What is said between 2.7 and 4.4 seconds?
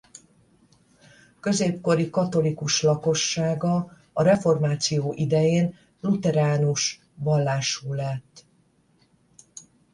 lakossága a